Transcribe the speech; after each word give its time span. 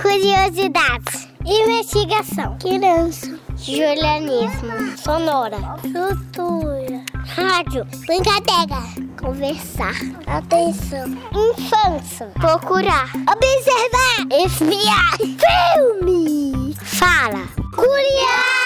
Curiosidades. 0.00 1.28
Investigação. 1.44 2.56
Criança. 2.58 3.38
Julianismo. 3.56 4.96
Sonora. 4.96 5.58
Cultura. 5.82 7.04
Rádio. 7.26 7.84
Brincadeira. 8.06 8.82
Conversar. 9.20 9.94
Atenção. 10.26 11.08
Infância. 11.32 12.26
Procurar. 12.34 13.10
Observar. 13.14 14.26
Espiar. 14.30 15.16
Filme. 15.18 16.74
Fala. 16.76 17.48
Curiar. 17.74 18.58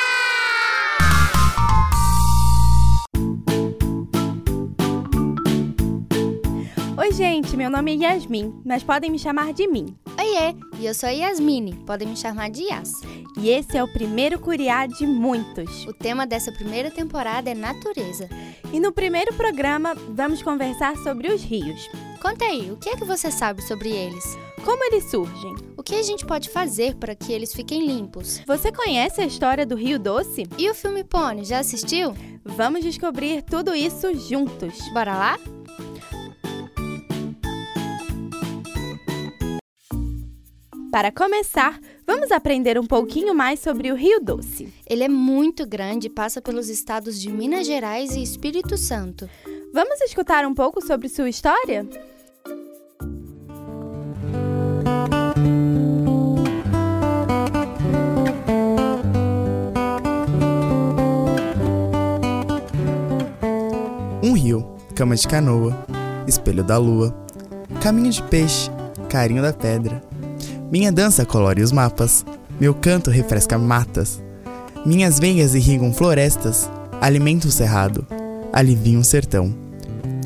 Oi, 6.98 7.10
gente, 7.12 7.56
meu 7.56 7.70
nome 7.70 7.96
é 7.96 8.06
Yasmin, 8.06 8.54
mas 8.64 8.82
podem 8.84 9.10
me 9.10 9.18
chamar 9.18 9.52
de 9.52 9.66
Min. 9.66 9.96
Oiê, 10.22 10.54
e 10.78 10.86
eu 10.86 10.94
sou 10.94 11.08
a 11.08 11.12
Yasmine, 11.12 11.74
podem 11.84 12.06
me 12.06 12.16
chamar 12.16 12.48
de 12.48 12.62
Yas. 12.62 12.92
E 13.36 13.50
esse 13.50 13.76
é 13.76 13.82
o 13.82 13.92
primeiro 13.92 14.38
curiá 14.38 14.86
de 14.86 15.04
muitos. 15.04 15.84
O 15.88 15.92
tema 15.92 16.24
dessa 16.24 16.52
primeira 16.52 16.92
temporada 16.92 17.50
é 17.50 17.54
natureza. 17.54 18.28
E 18.72 18.78
no 18.78 18.92
primeiro 18.92 19.34
programa 19.34 19.96
vamos 20.10 20.40
conversar 20.40 20.96
sobre 20.98 21.26
os 21.26 21.42
rios. 21.42 21.90
Conta 22.20 22.44
aí, 22.44 22.70
o 22.70 22.76
que 22.76 22.90
é 22.90 22.96
que 22.96 23.04
você 23.04 23.32
sabe 23.32 23.62
sobre 23.62 23.90
eles? 23.90 24.38
Como 24.64 24.84
eles 24.84 25.10
surgem? 25.10 25.56
O 25.76 25.82
que 25.82 25.96
a 25.96 26.02
gente 26.04 26.24
pode 26.24 26.50
fazer 26.50 26.94
para 26.94 27.16
que 27.16 27.32
eles 27.32 27.52
fiquem 27.52 27.84
limpos? 27.84 28.40
Você 28.46 28.70
conhece 28.70 29.20
a 29.20 29.26
história 29.26 29.66
do 29.66 29.74
Rio 29.74 29.98
Doce? 29.98 30.46
E 30.56 30.70
o 30.70 30.74
filme 30.74 31.02
Pony, 31.02 31.44
já 31.44 31.58
assistiu? 31.58 32.14
Vamos 32.44 32.84
descobrir 32.84 33.42
tudo 33.42 33.74
isso 33.74 34.14
juntos. 34.14 34.78
Bora 34.92 35.16
lá? 35.16 35.38
Para 40.92 41.10
começar, 41.10 41.80
vamos 42.06 42.30
aprender 42.30 42.78
um 42.78 42.86
pouquinho 42.86 43.34
mais 43.34 43.60
sobre 43.60 43.90
o 43.90 43.94
Rio 43.94 44.20
Doce. 44.20 44.70
Ele 44.86 45.02
é 45.02 45.08
muito 45.08 45.66
grande 45.66 46.08
e 46.08 46.10
passa 46.10 46.42
pelos 46.42 46.68
estados 46.68 47.18
de 47.18 47.32
Minas 47.32 47.66
Gerais 47.66 48.14
e 48.14 48.22
Espírito 48.22 48.76
Santo. 48.76 49.26
Vamos 49.72 50.02
escutar 50.02 50.44
um 50.44 50.52
pouco 50.52 50.86
sobre 50.86 51.08
sua 51.08 51.30
história? 51.30 51.88
Um 64.22 64.34
rio, 64.34 64.76
cama 64.94 65.16
de 65.16 65.26
canoa, 65.26 65.86
espelho 66.28 66.62
da 66.62 66.76
lua, 66.76 67.16
caminho 67.82 68.10
de 68.10 68.22
peixe, 68.24 68.70
carinho 69.08 69.40
da 69.40 69.54
pedra. 69.54 70.11
Minha 70.72 70.90
dança 70.90 71.26
colore 71.26 71.60
os 71.60 71.70
mapas, 71.70 72.24
meu 72.58 72.72
canto 72.72 73.10
refresca 73.10 73.58
matas. 73.58 74.22
Minhas 74.86 75.18
veias 75.18 75.54
irrigam 75.54 75.92
florestas, 75.92 76.70
alimento 76.98 77.44
o 77.44 77.50
cerrado, 77.50 78.06
alivio 78.50 78.98
um 78.98 79.04
sertão. 79.04 79.54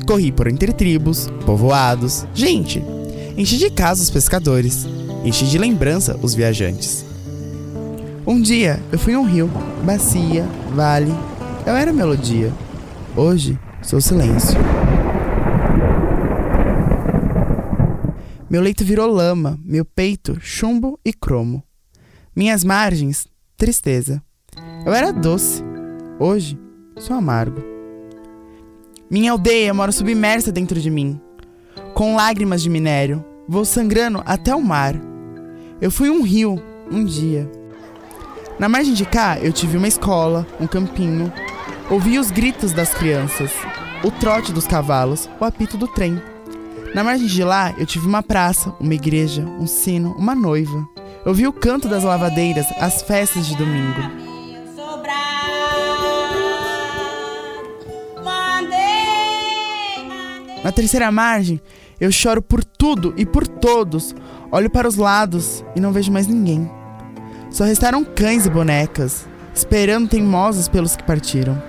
Corri 0.07 0.31
por 0.31 0.47
entre 0.47 0.71
tribos, 0.71 1.27
povoados, 1.45 2.25
gente. 2.33 2.81
Enchi 3.35 3.57
de 3.57 3.69
casa 3.69 4.01
os 4.01 4.09
pescadores, 4.09 4.87
enchi 5.25 5.45
de 5.47 5.57
lembrança 5.57 6.17
os 6.21 6.33
viajantes. 6.33 7.05
Um 8.25 8.41
dia 8.41 8.79
eu 8.89 8.97
fui 8.97 9.17
um 9.17 9.25
rio, 9.25 9.51
bacia, 9.83 10.45
vale, 10.73 11.13
eu 11.65 11.75
era 11.75 11.91
melodia. 11.91 12.53
Hoje 13.17 13.59
sou 13.81 13.99
silêncio. 13.99 14.57
Meu 18.49 18.61
leito 18.61 18.85
virou 18.85 19.11
lama, 19.11 19.59
meu 19.61 19.83
peito 19.83 20.39
chumbo 20.39 20.97
e 21.03 21.11
cromo. 21.11 21.61
Minhas 22.33 22.63
margens, 22.63 23.27
tristeza. 23.57 24.23
Eu 24.85 24.93
era 24.93 25.11
doce, 25.11 25.61
hoje 26.17 26.57
sou 26.97 27.17
amargo. 27.17 27.61
Minha 29.11 29.33
aldeia 29.33 29.73
mora 29.73 29.91
submersa 29.91 30.49
dentro 30.49 30.79
de 30.79 30.89
mim. 30.89 31.19
Com 31.93 32.15
lágrimas 32.15 32.61
de 32.61 32.69
minério, 32.69 33.23
vou 33.49 33.65
sangrando 33.65 34.23
até 34.25 34.55
o 34.55 34.63
mar. 34.63 34.95
Eu 35.81 35.91
fui 35.91 36.09
um 36.09 36.23
rio, 36.23 36.55
um 36.89 37.03
dia. 37.03 37.51
Na 38.57 38.69
margem 38.69 38.93
de 38.93 39.05
cá, 39.05 39.37
eu 39.39 39.51
tive 39.51 39.75
uma 39.75 39.89
escola, 39.89 40.47
um 40.57 40.67
campinho. 40.67 41.33
Ouvi 41.89 42.17
os 42.17 42.31
gritos 42.31 42.71
das 42.71 42.93
crianças, 42.93 43.51
o 44.05 44.09
trote 44.09 44.53
dos 44.53 44.65
cavalos, 44.65 45.29
o 45.37 45.43
apito 45.43 45.77
do 45.77 45.87
trem. 45.87 46.21
Na 46.93 47.03
margem 47.03 47.27
de 47.27 47.43
lá, 47.43 47.73
eu 47.77 47.85
tive 47.85 48.07
uma 48.07 48.23
praça, 48.23 48.73
uma 48.79 48.93
igreja, 48.93 49.43
um 49.59 49.67
sino, 49.67 50.13
uma 50.13 50.33
noiva. 50.33 50.87
Eu 51.25 51.33
vi 51.33 51.47
o 51.47 51.53
canto 51.53 51.87
das 51.87 52.03
lavadeiras, 52.03 52.65
as 52.79 53.01
festas 53.01 53.45
de 53.45 53.55
domingo. 53.55 54.27
Na 60.63 60.71
terceira 60.71 61.11
margem, 61.11 61.61
eu 61.99 62.11
choro 62.11 62.41
por 62.41 62.63
tudo 62.63 63.13
e 63.17 63.25
por 63.25 63.47
todos. 63.47 64.15
Olho 64.51 64.69
para 64.69 64.87
os 64.87 64.95
lados 64.95 65.63
e 65.75 65.79
não 65.79 65.91
vejo 65.91 66.11
mais 66.11 66.27
ninguém. 66.27 66.69
Só 67.49 67.63
restaram 67.63 68.03
cães 68.03 68.45
e 68.45 68.49
bonecas, 68.49 69.27
esperando 69.53 70.09
teimosos 70.09 70.67
pelos 70.67 70.95
que 70.95 71.03
partiram. 71.03 71.61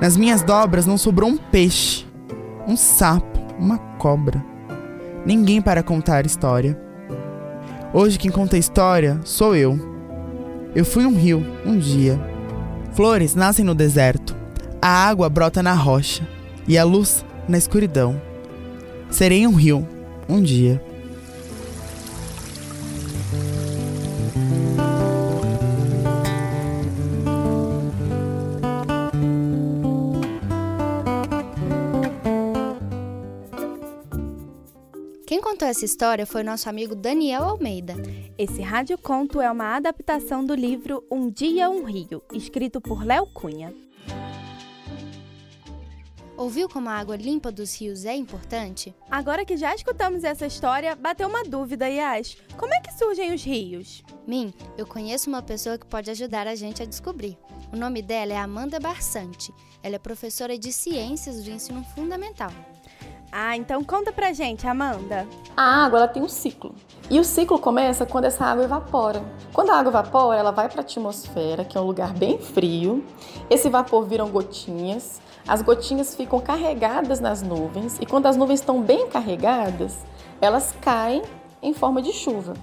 Nas 0.00 0.16
minhas 0.16 0.42
dobras 0.42 0.86
não 0.86 0.96
sobrou 0.96 1.28
um 1.28 1.36
peixe, 1.36 2.06
um 2.66 2.76
sapo, 2.76 3.39
uma 3.60 3.78
cobra. 3.98 4.42
Ninguém 5.24 5.60
para 5.60 5.82
contar 5.82 6.24
história. 6.24 6.80
Hoje 7.92 8.18
quem 8.18 8.30
conta 8.30 8.56
história 8.56 9.20
sou 9.22 9.54
eu. 9.54 9.78
Eu 10.74 10.84
fui 10.84 11.04
um 11.04 11.14
rio, 11.14 11.44
um 11.66 11.76
dia. 11.76 12.18
Flores 12.92 13.34
nascem 13.34 13.64
no 13.64 13.74
deserto. 13.74 14.34
A 14.80 14.88
água 14.88 15.28
brota 15.28 15.62
na 15.62 15.74
rocha 15.74 16.26
e 16.66 16.78
a 16.78 16.84
luz 16.84 17.24
na 17.46 17.58
escuridão. 17.58 18.20
Serei 19.10 19.46
um 19.46 19.54
rio, 19.54 19.86
um 20.28 20.40
dia. 20.40 20.82
Essa 35.70 35.84
história 35.84 36.26
foi 36.26 36.42
nosso 36.42 36.68
amigo 36.68 36.96
Daniel 36.96 37.44
Almeida. 37.44 37.94
Esse 38.36 38.60
radioconto 38.60 39.40
é 39.40 39.48
uma 39.48 39.76
adaptação 39.76 40.44
do 40.44 40.52
livro 40.52 41.04
Um 41.08 41.30
Dia 41.30 41.70
um 41.70 41.84
Rio, 41.84 42.20
escrito 42.32 42.80
por 42.80 43.04
Léo 43.04 43.24
Cunha. 43.26 43.72
Ouviu 46.36 46.68
como 46.68 46.88
a 46.88 46.94
água 46.94 47.14
limpa 47.14 47.52
dos 47.52 47.78
rios 47.78 48.04
é 48.04 48.16
importante? 48.16 48.92
Agora 49.08 49.44
que 49.44 49.56
já 49.56 49.72
escutamos 49.72 50.24
essa 50.24 50.44
história, 50.44 50.96
bateu 50.96 51.28
uma 51.28 51.44
dúvida, 51.44 51.86
Yas. 51.86 52.36
Como 52.56 52.74
é 52.74 52.80
que 52.80 52.92
surgem 52.92 53.32
os 53.32 53.44
rios? 53.44 54.02
Min, 54.26 54.52
eu 54.76 54.86
conheço 54.86 55.28
uma 55.28 55.42
pessoa 55.42 55.78
que 55.78 55.86
pode 55.86 56.10
ajudar 56.10 56.48
a 56.48 56.56
gente 56.56 56.82
a 56.82 56.86
descobrir. 56.86 57.38
O 57.72 57.76
nome 57.76 58.02
dela 58.02 58.32
é 58.32 58.36
Amanda 58.36 58.80
Barsante. 58.80 59.54
Ela 59.84 59.96
é 59.96 59.98
professora 60.00 60.58
de 60.58 60.72
ciências 60.72 61.44
do 61.44 61.50
ensino 61.50 61.84
fundamental. 61.94 62.50
Ah, 63.32 63.56
então 63.56 63.84
conta 63.84 64.12
pra 64.12 64.32
gente, 64.32 64.66
Amanda. 64.66 65.26
A 65.56 65.84
água 65.84 66.00
ela 66.00 66.08
tem 66.08 66.22
um 66.22 66.28
ciclo. 66.28 66.74
E 67.08 67.20
o 67.20 67.24
ciclo 67.24 67.58
começa 67.58 68.04
quando 68.04 68.24
essa 68.24 68.44
água 68.44 68.64
evapora. 68.64 69.22
Quando 69.52 69.70
a 69.70 69.76
água 69.76 69.90
evapora, 69.90 70.38
ela 70.38 70.50
vai 70.50 70.68
para 70.68 70.80
a 70.80 70.84
atmosfera, 70.84 71.64
que 71.64 71.78
é 71.78 71.80
um 71.80 71.86
lugar 71.86 72.12
bem 72.12 72.38
frio. 72.38 73.04
Esse 73.48 73.68
vapor 73.68 74.04
viram 74.04 74.28
gotinhas. 74.28 75.20
As 75.46 75.62
gotinhas 75.62 76.14
ficam 76.14 76.40
carregadas 76.40 77.20
nas 77.20 77.40
nuvens 77.40 77.98
e 78.00 78.06
quando 78.06 78.26
as 78.26 78.36
nuvens 78.36 78.60
estão 78.60 78.82
bem 78.82 79.08
carregadas, 79.08 79.98
elas 80.40 80.74
caem 80.80 81.22
em 81.62 81.72
forma 81.72 82.02
de 82.02 82.12
chuva. 82.12 82.54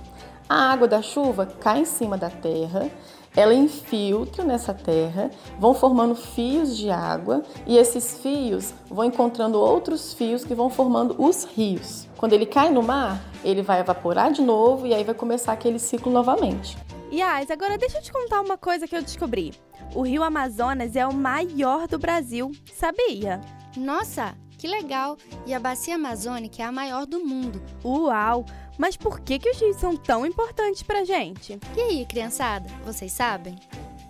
A 0.50 0.72
água 0.72 0.88
da 0.88 1.02
chuva 1.02 1.46
cai 1.46 1.81
em 1.81 1.86
cima 1.86 2.18
da 2.18 2.30
terra, 2.30 2.90
ela 3.38 3.54
infiltra 3.54 4.44
nessa 4.44 4.74
terra, 4.74 5.30
vão 5.60 5.75
formando 5.75 6.16
fios 6.16 6.75
de 6.75 6.89
água 6.89 7.44
e 7.68 7.78
esses 7.78 8.18
fios 8.18 8.74
vão 8.89 9.06
encontrando 9.06 9.60
outros 9.60 10.12
fios 10.12 10.44
que 10.44 10.56
vão 10.56 10.72
formando 10.72 11.16
os 11.19 11.44
rios. 11.44 12.07
Quando 12.18 12.34
ele 12.34 12.48
cai 12.48 12.72
no 12.72 12.81
mar, 12.81 13.22
ele 13.44 13.62
vai 13.62 13.80
evaporar 13.80 14.31
de 14.31 14.42
novo 14.42 14.88
e 14.88 14.94
aí 14.94 15.04
vai 15.04 15.13
começar 15.13 15.54
aquele 15.54 15.78
ciclo 15.78 16.12
novamente. 16.12 16.75
Yas, 17.13 17.51
agora 17.51 17.78
deixa 17.78 18.00
eu 18.00 18.01
te 18.01 18.12
contar 18.12 18.42
uma 18.42 18.57
coisa 18.57 18.88
que 18.88 18.95
eu 18.95 19.04
descobri. 19.04 19.54
O 19.94 20.01
rio 20.01 20.24
Amazonas 20.24 20.95
é 20.95 21.06
o 21.06 21.13
maior 21.13 21.88
do 21.88 22.00
Brasil, 22.00 22.51
sabia? 22.74 23.39
Nossa, 23.78 24.36
que 24.57 24.68
legal! 24.68 25.16
E 25.45 25.54
a 25.54 25.60
bacia 25.60 25.94
amazônica 25.94 26.63
é 26.63 26.66
a 26.66 26.72
maior 26.72 27.06
do 27.06 27.24
mundo. 27.24 27.62
Uau! 27.86 28.44
Mas 28.77 28.95
por 28.95 29.19
que, 29.19 29.39
que 29.39 29.50
os 29.50 29.59
rios 29.59 29.77
são 29.77 29.97
tão 29.97 30.25
importantes 30.25 30.83
pra 30.83 31.03
gente? 31.03 31.59
E 31.75 31.81
aí, 31.81 32.06
criançada, 32.06 32.69
vocês 32.85 33.12
sabem? 33.12 33.56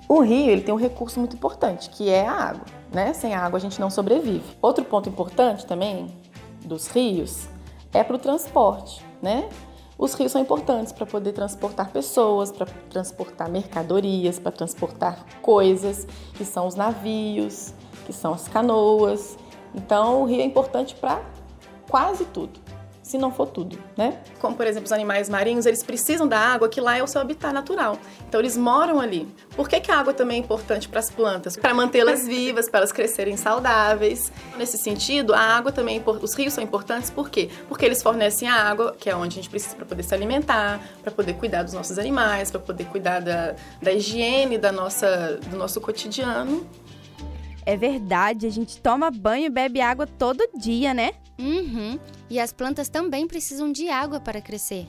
O 0.09 0.19
rio 0.19 0.51
ele 0.51 0.61
tem 0.61 0.73
um 0.73 0.77
recurso 0.77 1.19
muito 1.19 1.35
importante, 1.35 1.89
que 1.89 2.09
é 2.09 2.27
a 2.27 2.33
água. 2.33 2.65
Né? 2.93 3.13
Sem 3.13 3.33
água 3.33 3.57
a 3.57 3.61
gente 3.61 3.79
não 3.79 3.89
sobrevive. 3.89 4.43
Outro 4.61 4.83
ponto 4.83 5.07
importante 5.07 5.65
também 5.65 6.07
dos 6.65 6.87
rios 6.87 7.47
é 7.93 8.03
para 8.03 8.17
o 8.17 8.19
transporte. 8.19 9.05
Né? 9.21 9.47
Os 9.97 10.13
rios 10.13 10.33
são 10.33 10.41
importantes 10.41 10.91
para 10.91 11.05
poder 11.05 11.31
transportar 11.31 11.89
pessoas, 11.91 12.51
para 12.51 12.65
transportar 12.89 13.49
mercadorias, 13.49 14.37
para 14.37 14.51
transportar 14.51 15.25
coisas, 15.41 16.05
que 16.33 16.43
são 16.43 16.67
os 16.67 16.75
navios, 16.75 17.73
que 18.05 18.11
são 18.11 18.33
as 18.33 18.49
canoas. 18.49 19.37
Então, 19.73 20.23
o 20.23 20.25
rio 20.25 20.41
é 20.41 20.45
importante 20.45 20.93
para 20.93 21.21
quase 21.89 22.25
tudo 22.25 22.66
se 23.07 23.17
não 23.17 23.31
for 23.31 23.47
tudo, 23.47 23.79
né? 23.95 24.19
Como, 24.39 24.55
por 24.55 24.67
exemplo, 24.67 24.85
os 24.85 24.91
animais 24.91 25.29
marinhos, 25.29 25.65
eles 25.65 25.81
precisam 25.81 26.27
da 26.27 26.37
água, 26.37 26.67
que 26.67 26.81
lá 26.81 26.97
é 26.97 27.01
o 27.01 27.07
seu 27.07 27.21
habitat 27.21 27.53
natural. 27.53 27.97
Então, 28.27 28.41
eles 28.41 28.57
moram 28.57 28.99
ali. 28.99 29.27
Por 29.55 29.69
que, 29.69 29.79
que 29.79 29.89
a 29.89 29.97
água 29.97 30.13
também 30.13 30.37
é 30.37 30.39
importante 30.39 30.89
para 30.89 30.99
as 30.99 31.09
plantas? 31.09 31.55
Para 31.55 31.73
mantê-las 31.73 32.25
vivas, 32.27 32.69
para 32.69 32.79
elas 32.79 32.91
crescerem 32.91 33.37
saudáveis. 33.37 34.31
Nesse 34.57 34.77
sentido, 34.77 35.33
a 35.33 35.39
água 35.39 35.71
também, 35.71 36.03
é 36.05 36.09
os 36.09 36.33
rios 36.33 36.53
são 36.53 36.63
importantes, 36.63 37.09
por 37.09 37.29
quê? 37.29 37.49
Porque 37.69 37.85
eles 37.85 38.03
fornecem 38.03 38.47
a 38.49 38.55
água, 38.55 38.93
que 38.99 39.09
é 39.09 39.15
onde 39.15 39.39
a 39.39 39.41
gente 39.41 39.49
precisa 39.49 39.75
para 39.75 39.85
poder 39.85 40.03
se 40.03 40.13
alimentar, 40.13 40.81
para 41.01 41.11
poder 41.11 41.35
cuidar 41.35 41.63
dos 41.63 41.73
nossos 41.73 41.97
animais, 41.97 42.51
para 42.51 42.59
poder 42.59 42.85
cuidar 42.85 43.21
da, 43.21 43.55
da 43.81 43.91
higiene 43.93 44.57
da 44.57 44.71
nossa, 44.71 45.39
do 45.49 45.55
nosso 45.55 45.79
cotidiano. 45.79 46.67
É 47.65 47.75
verdade, 47.75 48.45
a 48.45 48.49
gente 48.49 48.81
toma 48.81 49.11
banho 49.11 49.45
e 49.45 49.49
bebe 49.49 49.81
água 49.81 50.07
todo 50.07 50.41
dia, 50.57 50.93
né? 50.93 51.11
Uhum. 51.39 51.99
E 52.29 52.39
as 52.39 52.51
plantas 52.51 52.89
também 52.89 53.27
precisam 53.27 53.71
de 53.71 53.89
água 53.89 54.19
para 54.19 54.41
crescer. 54.41 54.87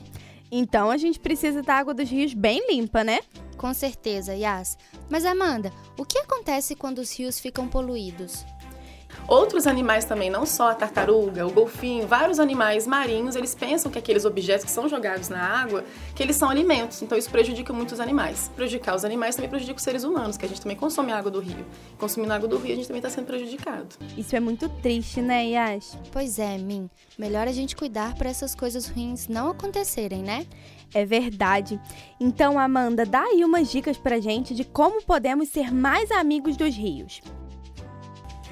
Então 0.51 0.89
a 0.89 0.97
gente 0.97 1.19
precisa 1.19 1.61
da 1.61 1.75
água 1.75 1.93
dos 1.93 2.09
rios 2.09 2.33
bem 2.33 2.65
limpa, 2.69 3.03
né? 3.03 3.19
Com 3.55 3.73
certeza, 3.73 4.33
Yas. 4.33 4.77
Mas 5.09 5.25
Amanda, 5.25 5.71
o 5.97 6.05
que 6.05 6.17
acontece 6.17 6.75
quando 6.75 6.99
os 6.99 7.17
rios 7.17 7.39
ficam 7.39 7.67
poluídos? 7.67 8.45
Outros 9.29 9.67
animais 9.67 10.05
também, 10.05 10.27
não 10.27 10.43
só 10.43 10.71
a 10.71 10.73
tartaruga, 10.73 11.45
o 11.45 11.51
golfinho, 11.51 12.07
vários 12.07 12.39
animais 12.39 12.87
marinhos, 12.87 13.35
eles 13.35 13.53
pensam 13.53 13.91
que 13.91 13.99
aqueles 13.99 14.25
objetos 14.25 14.65
que 14.65 14.71
são 14.71 14.89
jogados 14.89 15.29
na 15.29 15.39
água, 15.39 15.85
que 16.15 16.23
eles 16.23 16.35
são 16.35 16.49
alimentos. 16.49 17.03
Então 17.03 17.15
isso 17.15 17.29
prejudica 17.29 17.71
muitos 17.71 17.99
animais. 17.99 18.49
Prejudicar 18.55 18.95
os 18.95 19.05
animais 19.05 19.35
também 19.35 19.47
prejudica 19.47 19.77
os 19.77 19.83
seres 19.83 20.03
humanos, 20.03 20.35
que 20.35 20.47
a 20.47 20.49
gente 20.49 20.59
também 20.59 20.75
consome 20.75 21.11
água 21.11 21.29
do 21.29 21.39
rio. 21.39 21.63
Consumindo 21.99 22.33
água 22.33 22.47
do 22.47 22.57
rio, 22.57 22.73
a 22.73 22.75
gente 22.75 22.87
também 22.87 23.01
está 23.01 23.09
sendo 23.11 23.27
prejudicado. 23.27 23.89
Isso 24.17 24.35
é 24.35 24.39
muito 24.39 24.67
triste, 24.67 25.21
né, 25.21 25.45
Yas? 25.45 25.95
Pois 26.11 26.39
é, 26.39 26.57
Min. 26.57 26.89
Melhor 27.15 27.47
a 27.47 27.51
gente 27.51 27.75
cuidar 27.75 28.15
para 28.15 28.31
essas 28.31 28.55
coisas 28.55 28.87
ruins 28.87 29.27
não 29.27 29.51
acontecerem, 29.51 30.23
né? 30.23 30.47
É 30.91 31.05
verdade. 31.05 31.79
Então, 32.19 32.57
Amanda, 32.57 33.05
dá 33.05 33.21
aí 33.21 33.45
umas 33.45 33.69
dicas 33.69 33.95
pra 33.95 34.19
gente 34.19 34.55
de 34.55 34.63
como 34.63 35.03
podemos 35.03 35.49
ser 35.49 35.71
mais 35.71 36.09
amigos 36.09 36.57
dos 36.57 36.75
rios. 36.75 37.21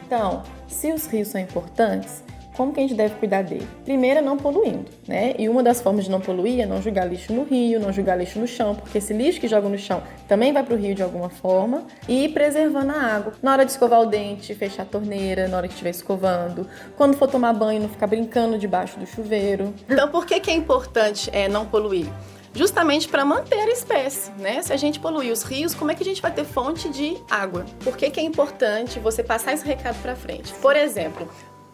Então, 0.07 0.41
se 0.69 0.89
os 0.93 1.05
rios 1.05 1.27
são 1.27 1.41
importantes, 1.41 2.23
como 2.55 2.71
que 2.73 2.79
a 2.79 2.83
gente 2.83 2.95
deve 2.95 3.15
cuidar 3.15 3.43
dele? 3.43 3.67
Primeiro 3.83 4.19
é 4.19 4.21
não 4.21 4.37
poluindo, 4.37 4.85
né? 5.05 5.35
E 5.37 5.49
uma 5.49 5.61
das 5.61 5.81
formas 5.81 6.05
de 6.05 6.09
não 6.09 6.21
poluir 6.21 6.61
é 6.61 6.65
não 6.65 6.81
jogar 6.81 7.03
lixo 7.03 7.33
no 7.33 7.43
rio, 7.43 7.77
não 7.77 7.91
jogar 7.91 8.15
lixo 8.15 8.39
no 8.39 8.47
chão, 8.47 8.73
porque 8.73 8.99
esse 8.99 9.13
lixo 9.13 9.39
que 9.39 9.49
joga 9.49 9.67
no 9.67 9.77
chão 9.77 10.01
também 10.25 10.53
vai 10.53 10.63
para 10.63 10.73
o 10.73 10.77
rio 10.77 10.95
de 10.95 11.03
alguma 11.03 11.29
forma. 11.29 11.83
E 12.07 12.29
preservando 12.29 12.93
a 12.93 12.99
água. 12.99 13.33
Na 13.43 13.51
hora 13.51 13.65
de 13.65 13.71
escovar 13.71 13.99
o 13.99 14.05
dente, 14.05 14.55
fechar 14.55 14.83
a 14.83 14.85
torneira, 14.85 15.49
na 15.49 15.57
hora 15.57 15.67
que 15.67 15.73
estiver 15.73 15.89
escovando. 15.89 16.65
Quando 16.95 17.17
for 17.17 17.27
tomar 17.27 17.51
banho, 17.51 17.81
não 17.81 17.89
ficar 17.89 18.07
brincando 18.07 18.57
debaixo 18.57 18.97
do 18.97 19.05
chuveiro. 19.05 19.73
Então, 19.89 20.09
por 20.09 20.25
que, 20.25 20.39
que 20.39 20.49
é 20.49 20.53
importante 20.55 21.29
é, 21.33 21.49
não 21.49 21.65
poluir? 21.65 22.07
Justamente 22.53 23.07
para 23.07 23.23
manter 23.23 23.59
a 23.59 23.71
espécie, 23.71 24.31
né? 24.31 24.61
Se 24.61 24.73
a 24.73 24.77
gente 24.77 24.99
poluir 24.99 25.31
os 25.31 25.43
rios, 25.43 25.73
como 25.73 25.91
é 25.91 25.95
que 25.95 26.03
a 26.03 26.05
gente 26.05 26.21
vai 26.21 26.31
ter 26.31 26.45
fonte 26.45 26.89
de 26.89 27.17
água? 27.29 27.65
Por 27.83 27.95
que, 27.95 28.09
que 28.09 28.19
é 28.19 28.23
importante 28.23 28.99
você 28.99 29.23
passar 29.23 29.53
esse 29.53 29.65
recado 29.65 30.01
para 30.01 30.15
frente? 30.15 30.53
Por 30.55 30.75
exemplo, 30.75 31.29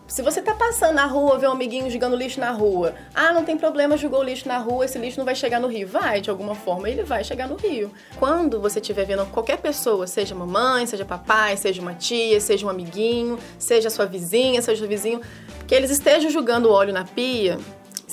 se 0.05 0.21
você 0.21 0.41
tá 0.41 0.53
passando 0.53 0.95
na 0.95 1.05
rua, 1.05 1.39
vê 1.39 1.47
um 1.47 1.53
amiguinho 1.53 1.89
jogando 1.89 2.15
lixo 2.15 2.39
na 2.39 2.51
rua, 2.51 2.93
ah, 3.15 3.31
não 3.31 3.43
tem 3.45 3.57
problema, 3.57 3.97
jogou 3.97 4.19
o 4.19 4.23
lixo 4.23 4.47
na 4.47 4.57
rua, 4.57 4.85
esse 4.85 4.99
lixo 4.99 5.17
não 5.17 5.25
vai 5.25 5.33
chegar 5.33 5.59
no 5.59 5.67
rio. 5.67 5.87
Vai, 5.87 6.19
de 6.19 6.29
alguma 6.29 6.53
forma, 6.53 6.89
ele 6.89 7.03
vai 7.03 7.23
chegar 7.23 7.47
no 7.47 7.55
rio. 7.55 7.89
Quando 8.19 8.59
você 8.59 8.79
estiver 8.79 9.05
vendo 9.05 9.25
qualquer 9.27 9.57
pessoa, 9.57 10.05
seja 10.05 10.35
mamãe, 10.35 10.85
seja 10.85 11.05
papai, 11.05 11.55
seja 11.55 11.81
uma 11.81 11.93
tia, 11.93 12.39
seja 12.41 12.65
um 12.65 12.69
amiguinho, 12.69 13.39
seja 13.57 13.89
sua 13.89 14.05
vizinha, 14.05 14.61
seja 14.61 14.83
o 14.83 14.87
vizinho, 14.87 15.21
que 15.65 15.73
eles 15.73 15.89
estejam 15.89 16.29
jogando 16.29 16.69
óleo 16.69 16.93
na 16.93 17.05
pia, 17.05 17.57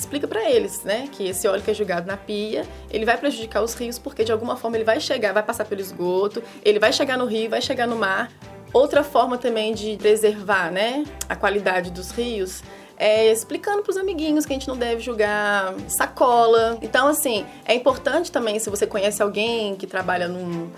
explica 0.01 0.27
para 0.27 0.49
eles, 0.49 0.83
né, 0.83 1.07
que 1.11 1.27
esse 1.27 1.47
óleo 1.47 1.61
que 1.61 1.71
é 1.71 1.73
jogado 1.73 2.05
na 2.05 2.17
pia, 2.17 2.65
ele 2.89 3.05
vai 3.05 3.17
prejudicar 3.17 3.63
os 3.63 3.73
rios 3.73 3.97
porque 3.97 4.23
de 4.23 4.31
alguma 4.31 4.55
forma 4.55 4.77
ele 4.77 4.83
vai 4.83 4.99
chegar, 4.99 5.33
vai 5.33 5.43
passar 5.43 5.65
pelo 5.65 5.79
esgoto, 5.79 6.43
ele 6.63 6.79
vai 6.79 6.91
chegar 6.91 7.17
no 7.17 7.25
rio, 7.25 7.49
vai 7.49 7.61
chegar 7.61 7.87
no 7.87 7.95
mar. 7.95 8.31
Outra 8.73 9.03
forma 9.03 9.37
também 9.37 9.73
de 9.73 9.97
preservar, 9.97 10.71
né, 10.71 11.03
a 11.29 11.35
qualidade 11.35 11.91
dos 11.91 12.11
rios 12.11 12.63
é, 13.01 13.31
explicando 13.31 13.81
para 13.81 13.89
os 13.89 13.97
amiguinhos 13.97 14.45
que 14.45 14.53
a 14.53 14.55
gente 14.55 14.67
não 14.67 14.77
deve 14.77 15.01
jogar 15.01 15.73
sacola. 15.87 16.77
Então, 16.83 17.07
assim, 17.07 17.43
é 17.65 17.73
importante 17.73 18.31
também, 18.31 18.59
se 18.59 18.69
você 18.69 18.85
conhece 18.85 19.23
alguém 19.23 19.75
que 19.75 19.87
trabalha 19.87 20.27
num, 20.27 20.69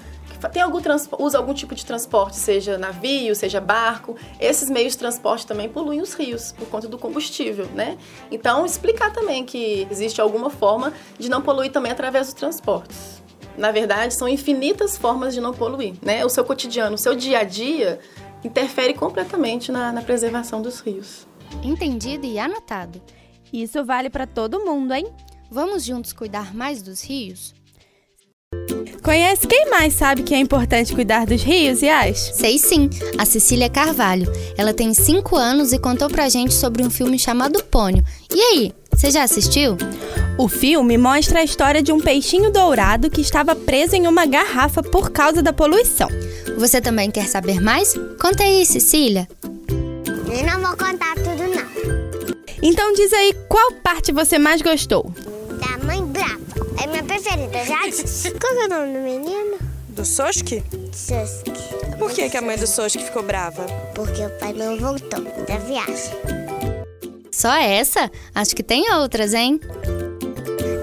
tem 0.50 0.62
algum 0.62 0.80
usa 1.20 1.38
algum 1.38 1.54
tipo 1.54 1.74
de 1.76 1.86
transporte, 1.86 2.36
seja 2.38 2.78
navio, 2.78 3.36
seja 3.36 3.60
barco, 3.62 4.16
esses 4.40 4.70
meios 4.70 4.94
de 4.94 5.00
transporte 5.00 5.46
também 5.46 5.70
poluem 5.70 6.02
os 6.02 6.14
rios 6.14 6.52
por 6.52 6.68
conta 6.68 6.88
do 6.88 6.98
combustível, 6.98 7.66
né? 7.74 7.98
Então, 8.32 8.66
explicar 8.66 9.12
também 9.12 9.46
que 9.46 9.88
existe 9.90 10.20
alguma 10.20 10.50
forma 10.50 10.94
de 11.18 11.30
não 11.30 11.42
poluir 11.42 11.72
também 11.72 11.92
através 11.92 12.28
dos 12.28 12.36
transportes. 12.36 13.22
Na 13.58 13.72
verdade, 13.72 14.14
são 14.14 14.28
infinitas 14.28 14.98
formas 14.98 15.34
de 15.34 15.40
não 15.40 15.54
poluir, 15.54 15.96
né? 16.02 16.26
O 16.26 16.30
seu 16.30 16.44
cotidiano, 16.44 16.96
o 16.96 16.98
seu 16.98 17.16
dia 17.16 17.40
a 17.40 17.44
dia 17.44 18.00
interfere 18.44 18.94
completamente 18.94 19.72
na, 19.72 19.92
na 19.92 20.02
preservação 20.02 20.62
dos 20.62 20.80
rios. 20.80 21.28
Entendido 21.64 22.26
e 22.26 22.40
anotado. 22.40 23.02
Isso 23.52 23.86
vale 23.86 24.10
para 24.10 24.26
todo 24.26 24.66
mundo, 24.66 24.94
hein? 24.94 25.08
Vamos 25.50 25.86
juntos 25.86 26.12
cuidar 26.12 26.54
mais 26.54 26.82
dos 26.82 27.04
rios? 27.04 27.54
Conhece 29.04 29.46
quem 29.46 29.70
mais 29.70 29.94
sabe 29.94 30.24
que 30.24 30.34
é 30.34 30.40
importante 30.40 30.94
cuidar 30.94 31.26
dos 31.26 31.44
rios, 31.44 31.82
Yas? 31.82 32.32
Sei 32.36 32.58
sim, 32.58 32.90
a 33.18 33.26
Cecília 33.26 33.70
Carvalho. 33.70 34.32
Ela 34.58 34.74
tem 34.74 34.94
5 34.94 35.36
anos 35.36 35.74
e 35.74 35.78
contou 35.78 36.10
pra 36.10 36.30
gente 36.30 36.54
sobre 36.54 36.82
um 36.82 36.90
filme 36.90 37.20
chamado 37.20 37.62
Pônio. 37.66 38.02
E 38.34 38.42
aí, 38.42 38.74
você 38.94 39.12
já 39.12 39.24
assistiu? 39.24 39.76
O 40.38 40.48
filme 40.48 40.98
mostra 40.98 41.42
a 41.42 41.44
história 41.44 41.84
de 41.84 41.92
um 41.92 42.00
peixinho 42.00 42.50
dourado 42.50 43.10
que 43.10 43.20
estava 43.20 43.54
preso 43.54 43.94
em 43.96 44.08
uma 44.08 44.26
garrafa 44.26 44.82
por 44.82 45.12
causa 45.12 45.42
da 45.44 45.52
poluição. 45.52 46.08
Você 46.58 46.80
também 46.80 47.12
quer 47.12 47.28
saber 47.28 47.60
mais? 47.60 47.94
Conta 48.22 48.44
aí, 48.44 48.66
Cecília. 48.66 49.28
Eu 49.68 50.46
não 50.46 50.62
vou 50.62 50.78
contar 50.78 51.14
tudo, 51.16 51.44
não. 51.54 51.94
Então 52.62 52.94
diz 52.94 53.12
aí 53.12 53.36
qual 53.50 53.74
parte 53.84 54.14
você 54.14 54.40
mais 54.40 54.62
gostou. 54.62 55.14
Preferida, 57.24 57.66
já 57.66 57.88
disse. 57.88 58.32
Qual 58.32 58.54
é 58.54 58.66
o 58.66 58.70
nome 58.70 58.94
do 58.94 59.00
menino? 59.00 59.58
Do 59.90 60.06
Soski? 60.06 60.64
Suski. 60.92 61.52
Por 61.98 62.12
que, 62.12 62.30
que 62.30 62.38
a 62.38 62.42
mãe 62.42 62.58
do 62.58 62.68
Soski 62.68 63.04
ficou 63.04 63.24
brava? 63.24 63.66
Porque 63.96 64.26
o 64.26 64.30
pai 64.40 64.54
não 64.54 64.78
voltou 64.78 65.22
da 65.22 65.58
viagem. 65.58 66.14
Só 67.32 67.54
essa? 67.54 68.12
Acho 68.36 68.56
que 68.56 68.64
tem 68.64 68.92
outras, 68.94 69.34
hein? 69.34 69.60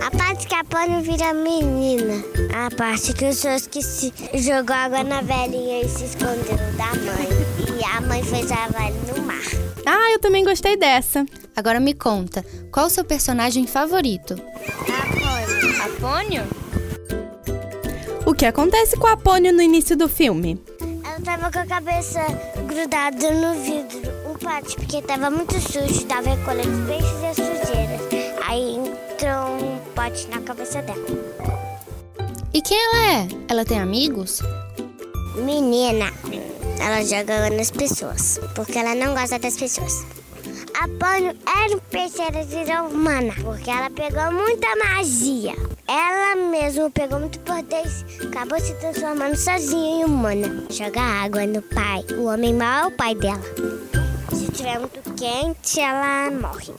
A 0.05 0.11
parte 0.17 0.47
que 0.47 0.55
a 0.55 0.65
Pônio 0.65 1.01
vira 1.03 1.35
menina. 1.35 2.25
A 2.55 2.75
parte 2.75 3.13
que 3.13 3.27
o 3.27 3.35
Suski 3.35 3.83
se 3.83 4.13
jogou 4.35 4.75
água 4.75 5.05
na 5.05 5.21
velhinha 5.21 5.83
e 5.83 5.89
se 5.89 6.05
escondeu 6.05 6.57
da 6.77 6.95
mãe. 6.95 7.29
E 7.79 7.85
a 7.85 8.01
mãe 8.01 8.23
fez 8.23 8.51
a 8.51 8.69
velha 8.69 8.95
no 9.15 9.23
mar. 9.23 9.41
Ah, 9.87 10.13
eu 10.13 10.19
também 10.19 10.45
gostei 10.45 10.77
dessa. 10.77 11.27
Agora 11.55 11.81
me 11.81 11.95
conta, 11.95 12.45
qual 12.73 12.87
o 12.87 12.91
seu 12.91 13.05
personagem 13.05 13.67
favorito? 13.67 14.35
A 14.89 15.30
Apônio? 15.85 16.43
O 18.27 18.35
que 18.35 18.47
acontece 18.47 18.97
com 18.97 19.07
a 19.07 19.13
Apônio 19.13 19.53
no 19.53 19.63
início 19.63 19.97
do 19.97 20.09
filme? 20.09 20.61
Ela 20.81 21.21
tava 21.21 21.51
com 21.51 21.59
a 21.59 21.67
cabeça 21.67 22.21
grudada 22.67 23.31
no 23.31 23.55
vidro, 23.61 24.11
um 24.31 24.35
pátio, 24.35 24.77
porque 24.77 25.03
tava 25.03 25.31
muito 25.31 25.55
sujo, 25.61 26.05
tava 26.07 26.31
recolhendo 26.31 26.87
peixes 26.87 27.21
e 27.21 27.27
as 27.27 27.37
sujeiras. 27.37 28.01
Aí 28.47 28.77
entrou 28.77 29.57
um 29.57 29.79
pote 29.95 30.29
na 30.29 30.41
cabeça 30.41 30.81
dela. 30.83 31.05
E 32.53 32.63
quem 32.63 32.77
ela 32.77 33.13
é? 33.13 33.29
Ela 33.49 33.65
tem 33.65 33.79
amigos? 33.79 34.41
Menina, 35.37 36.13
ela 36.81 37.05
joga 37.05 37.51
nas 37.51 37.71
pessoas, 37.71 38.41
porque 38.55 38.79
ela 38.79 38.95
não 38.95 39.15
gosta 39.15 39.39
das 39.39 39.57
pessoas. 39.57 40.05
A 40.81 40.89
Pônio 40.89 41.37
era 41.47 41.77
um 41.77 41.79
peixe, 41.91 42.23
era 42.23 42.43
virou 42.43 42.89
humana, 42.89 43.35
porque 43.43 43.69
ela 43.69 43.91
pegou 43.91 44.33
muita 44.33 44.67
magia. 44.77 45.53
Ela 45.87 46.37
mesma 46.51 46.91
pegou 46.91 47.21
muito 47.21 47.39
poder, 47.41 47.85
acabou 48.27 48.59
se 48.59 48.73
transformando 48.77 49.37
sozinha 49.37 50.01
em 50.01 50.05
humana. 50.07 50.65
Joga 50.71 51.03
água 51.03 51.45
no 51.45 51.61
pai. 51.61 52.03
O 52.17 52.25
homem 52.25 52.55
mau 52.55 52.85
é 52.85 52.87
o 52.87 52.91
pai 52.93 53.15
dela. 53.15 53.43
Se 54.33 54.51
tiver 54.53 54.79
muito 54.79 55.03
quente, 55.17 55.81
ela 55.81 56.31
morre. 56.31 56.73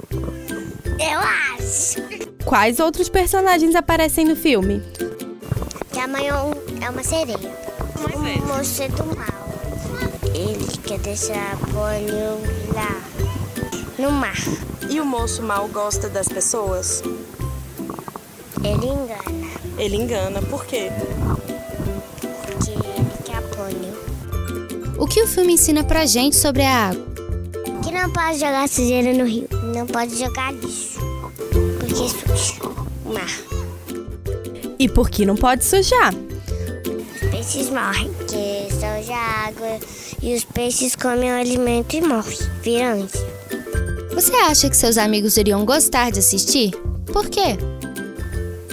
Eu 0.99 1.19
acho. 1.59 2.01
Quais 2.43 2.79
outros 2.79 3.07
personagens 3.07 3.75
aparecem 3.75 4.25
no 4.25 4.35
filme? 4.35 4.81
Que 5.93 5.99
a 5.99 6.07
mãe 6.07 6.27
é 6.27 6.31
é 6.83 6.89
uma 6.89 7.03
sereia. 7.03 7.37
Um 8.17 8.47
moço 8.47 8.81
é 8.81 8.87
do 8.87 9.05
mal. 9.15 9.41
Ele 10.33 10.65
quer 10.87 10.97
deixar 10.97 11.53
a 11.53 11.57
Pônio 11.57 12.41
lá, 12.73 13.10
no 14.01 14.11
mar. 14.11 14.35
E 14.89 14.99
o 14.99 15.05
moço 15.05 15.43
mal 15.43 15.67
gosta 15.67 16.09
das 16.09 16.27
pessoas? 16.27 17.03
Ele 18.63 18.87
engana, 18.87 19.51
Ele 19.77 19.95
engana. 19.95 20.41
Por 20.41 20.65
quê? 20.65 20.89
porque 22.45 22.71
ele 22.71 23.11
quer 23.23 23.37
apanho. 23.37 23.93
O 24.97 25.07
que 25.07 25.21
o 25.21 25.27
filme 25.27 25.53
ensina 25.53 25.83
pra 25.83 26.05
gente 26.05 26.35
sobre 26.35 26.63
a 26.63 26.89
água? 26.89 27.05
Que 27.83 27.91
não 27.91 28.11
pode 28.11 28.39
jogar 28.39 28.67
sujeira 28.67 29.13
no 29.13 29.25
rio. 29.25 29.47
Não 29.75 29.85
pode 29.85 30.17
jogar 30.17 30.51
lixo. 30.53 30.99
Porque 31.79 32.09
suja 32.09 32.61
o 33.05 33.13
mar. 33.13 33.29
E 34.79 34.89
por 34.89 35.09
que 35.09 35.25
não 35.25 35.35
pode 35.35 35.63
sujar? 35.63 36.13
Os 36.13 37.29
peixes 37.29 37.69
morrem. 37.69 38.11
Porque 38.13 38.67
suja 38.71 39.13
a 39.13 39.47
água 39.47 39.79
e 40.21 40.35
os 40.35 40.43
peixes 40.43 40.95
comem 40.95 41.31
o 41.31 41.35
alimento 41.39 41.95
e 41.95 42.01
morrem. 42.01 42.37
Viram 42.61 43.05
isso. 43.05 43.25
Você 44.13 44.33
acha 44.35 44.69
que 44.69 44.77
seus 44.77 44.97
amigos 44.97 45.37
iriam 45.37 45.65
gostar 45.65 46.11
de 46.11 46.19
assistir? 46.19 46.71
Por 47.11 47.29
quê? 47.29 47.57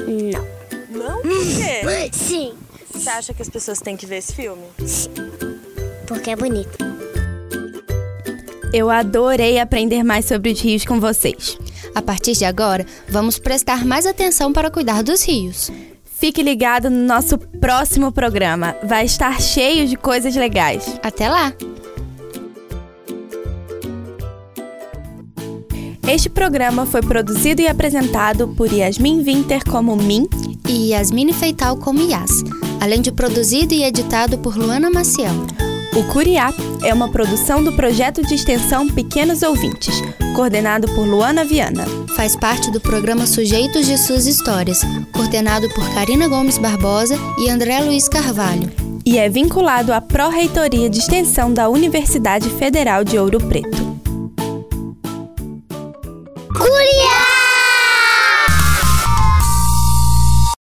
Não. 0.07 0.99
Não? 0.99 1.23
Por 1.23 1.31
quê? 1.31 2.11
Sim. 2.13 2.55
Você 2.93 3.09
acha 3.11 3.33
que 3.33 3.43
as 3.43 3.49
pessoas 3.49 3.81
têm 3.81 3.97
que 3.97 4.07
ver 4.07 4.17
esse 4.17 4.35
filme? 4.35 4.65
Porque 6.07 6.31
é 6.31 6.37
bonito. 6.37 6.79
Eu 8.73 8.91
adorei 8.91 9.59
aprender 9.59 10.03
mais 10.03 10.27
sobre 10.27 10.53
os 10.53 10.61
rios 10.61 10.85
com 10.85 11.01
vocês. 11.01 11.57
A 11.95 12.03
partir 12.03 12.33
de 12.33 12.45
agora, 12.45 12.85
vamos 13.09 13.39
prestar 13.39 13.85
mais 13.85 14.07
atenção 14.07 14.53
para 14.53 14.71
cuidar 14.71 15.03
dos 15.03 15.25
rios. 15.25 15.71
Fique 16.05 16.43
ligado 16.43 16.91
no 16.91 17.07
nosso 17.07 17.39
próximo 17.39 18.11
programa. 18.11 18.77
Vai 18.83 19.05
estar 19.05 19.41
cheio 19.41 19.87
de 19.87 19.97
coisas 19.97 20.35
legais. 20.35 20.99
Até 21.03 21.31
lá! 21.31 21.55
Este 26.09 26.31
programa 26.31 26.87
foi 26.87 27.03
produzido 27.03 27.61
e 27.61 27.69
apresentado 27.69 28.49
por 28.49 28.73
Yasmin 28.73 29.23
Winter 29.23 29.63
como 29.63 29.95
Min 29.95 30.27
E 30.67 30.93
Yasmine 30.93 31.35
Feital 31.35 31.77
como 31.77 32.01
Yas, 32.01 32.31
além 32.81 33.03
de 33.03 33.13
produzido 33.13 33.75
e 33.75 33.85
editado 33.85 34.39
por 34.39 34.57
Luana 34.57 34.91
Maciel. 34.91 35.35
O 35.95 36.05
Curiá 36.05 36.51
é 36.83 36.95
uma 36.95 37.11
produção 37.11 37.63
do 37.63 37.75
projeto 37.75 38.23
de 38.23 38.35
extensão 38.35 38.89
Pequenos 38.89 39.43
Ouvintes, 39.43 40.03
coordenado 40.35 40.89
por 40.95 41.07
Luana 41.07 41.45
Viana. 41.45 41.85
Faz 42.17 42.35
parte 42.35 42.71
do 42.71 42.81
programa 42.81 43.27
Sujeitos 43.27 43.87
de 43.87 43.99
Suas 43.99 44.27
Histórias, 44.27 44.81
coordenado 45.13 45.69
por 45.75 45.87
Karina 45.93 46.27
Gomes 46.27 46.57
Barbosa 46.57 47.19
e 47.39 47.51
André 47.51 47.81
Luiz 47.81 48.09
Carvalho. 48.09 48.73
E 49.05 49.19
é 49.19 49.29
vinculado 49.29 49.93
à 49.93 50.01
Pró-Reitoria 50.01 50.89
de 50.89 51.01
Extensão 51.01 51.53
da 51.53 51.69
Universidade 51.69 52.49
Federal 52.49 53.05
de 53.05 53.19
Ouro 53.19 53.39
Preto. 53.39 53.88